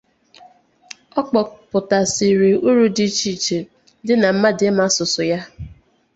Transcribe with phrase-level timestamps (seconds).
[1.19, 3.57] Ọ kpọpụtasịrị uru dị iche iche
[4.05, 5.39] dị na mmadụ ịma asụ asụsụ ya